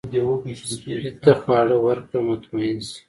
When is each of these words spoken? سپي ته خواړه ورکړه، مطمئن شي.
سپي 0.71 0.93
ته 1.23 1.31
خواړه 1.41 1.77
ورکړه، 1.85 2.19
مطمئن 2.29 2.77
شي. 2.87 2.97